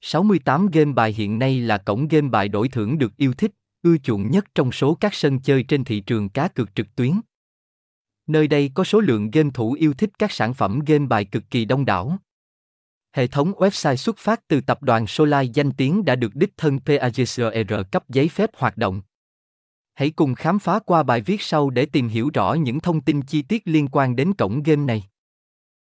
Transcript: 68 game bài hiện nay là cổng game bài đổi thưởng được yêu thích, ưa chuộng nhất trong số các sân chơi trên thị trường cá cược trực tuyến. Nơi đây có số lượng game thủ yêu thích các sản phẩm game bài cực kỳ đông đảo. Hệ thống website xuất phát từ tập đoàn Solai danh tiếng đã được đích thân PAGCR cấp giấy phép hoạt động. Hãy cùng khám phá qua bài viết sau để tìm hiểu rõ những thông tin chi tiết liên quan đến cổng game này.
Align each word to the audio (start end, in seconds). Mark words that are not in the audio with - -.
68 0.00 0.66
game 0.66 0.92
bài 0.92 1.12
hiện 1.12 1.38
nay 1.38 1.60
là 1.60 1.78
cổng 1.78 2.08
game 2.08 2.28
bài 2.28 2.48
đổi 2.48 2.68
thưởng 2.68 2.98
được 2.98 3.16
yêu 3.16 3.32
thích, 3.34 3.50
ưa 3.82 3.96
chuộng 3.98 4.30
nhất 4.30 4.44
trong 4.54 4.72
số 4.72 4.94
các 4.94 5.14
sân 5.14 5.40
chơi 5.40 5.62
trên 5.62 5.84
thị 5.84 6.00
trường 6.00 6.28
cá 6.28 6.48
cược 6.48 6.74
trực 6.74 6.96
tuyến. 6.96 7.12
Nơi 8.26 8.48
đây 8.48 8.70
có 8.74 8.84
số 8.84 9.00
lượng 9.00 9.30
game 9.30 9.50
thủ 9.54 9.72
yêu 9.72 9.94
thích 9.94 10.10
các 10.18 10.32
sản 10.32 10.54
phẩm 10.54 10.80
game 10.86 11.06
bài 11.06 11.24
cực 11.24 11.42
kỳ 11.50 11.64
đông 11.64 11.84
đảo. 11.84 12.18
Hệ 13.12 13.26
thống 13.26 13.52
website 13.52 13.96
xuất 13.96 14.18
phát 14.18 14.48
từ 14.48 14.60
tập 14.60 14.82
đoàn 14.82 15.06
Solai 15.06 15.48
danh 15.48 15.72
tiếng 15.72 16.04
đã 16.04 16.16
được 16.16 16.34
đích 16.34 16.56
thân 16.56 16.78
PAGCR 16.80 17.74
cấp 17.92 18.04
giấy 18.08 18.28
phép 18.28 18.50
hoạt 18.56 18.76
động. 18.76 19.02
Hãy 19.94 20.10
cùng 20.10 20.34
khám 20.34 20.58
phá 20.58 20.78
qua 20.78 21.02
bài 21.02 21.20
viết 21.20 21.42
sau 21.42 21.70
để 21.70 21.86
tìm 21.86 22.08
hiểu 22.08 22.30
rõ 22.34 22.54
những 22.54 22.80
thông 22.80 23.00
tin 23.00 23.22
chi 23.22 23.42
tiết 23.42 23.62
liên 23.64 23.88
quan 23.88 24.16
đến 24.16 24.34
cổng 24.34 24.62
game 24.62 24.84
này. 24.84 25.09